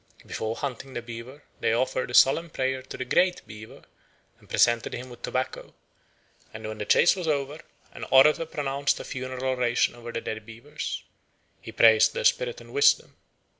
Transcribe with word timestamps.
Before 0.25 0.55
hunting 0.55 0.95
the 0.95 1.03
beaver 1.03 1.43
they 1.59 1.73
offered 1.73 2.09
a 2.09 2.15
solemn 2.15 2.49
prayer 2.49 2.81
to 2.81 2.97
the 2.97 3.05
Great 3.05 3.45
Beaver, 3.45 3.83
and 4.39 4.49
presented 4.49 4.95
him 4.95 5.11
with 5.11 5.21
tobacco; 5.21 5.75
and 6.51 6.67
when 6.67 6.79
the 6.79 6.85
chase 6.87 7.15
was 7.15 7.27
over, 7.27 7.59
an 7.93 8.05
orator 8.05 8.47
pronounced 8.47 8.99
a 8.99 9.03
funeral 9.03 9.43
oration 9.45 9.93
over 9.93 10.11
the 10.11 10.19
dead 10.19 10.43
beavers. 10.43 11.03
He 11.61 11.71
praised 11.71 12.15
their 12.15 12.23
spirit 12.23 12.59
and 12.59 12.73
wisdom. 12.73 13.15